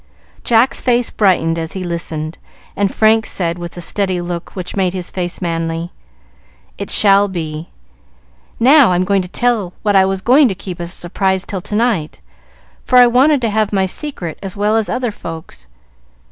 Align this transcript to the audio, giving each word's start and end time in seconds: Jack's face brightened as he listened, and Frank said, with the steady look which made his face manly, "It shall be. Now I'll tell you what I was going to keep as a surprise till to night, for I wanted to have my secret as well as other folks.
Jack's 0.43 0.81
face 0.81 1.11
brightened 1.11 1.59
as 1.59 1.73
he 1.73 1.83
listened, 1.83 2.39
and 2.75 2.91
Frank 2.91 3.27
said, 3.27 3.59
with 3.59 3.73
the 3.73 3.81
steady 3.81 4.19
look 4.19 4.55
which 4.55 4.75
made 4.75 4.95
his 4.95 5.11
face 5.11 5.39
manly, 5.39 5.91
"It 6.79 6.89
shall 6.89 7.27
be. 7.27 7.69
Now 8.59 8.93
I'll 8.93 9.03
tell 9.21 9.57
you 9.67 9.73
what 9.83 9.95
I 9.95 10.05
was 10.05 10.21
going 10.21 10.47
to 10.47 10.55
keep 10.55 10.81
as 10.81 10.89
a 10.89 10.95
surprise 10.95 11.45
till 11.45 11.61
to 11.61 11.75
night, 11.75 12.19
for 12.83 12.97
I 12.97 13.05
wanted 13.05 13.41
to 13.41 13.51
have 13.51 13.71
my 13.71 13.85
secret 13.85 14.39
as 14.41 14.57
well 14.57 14.75
as 14.75 14.89
other 14.89 15.11
folks. 15.11 15.67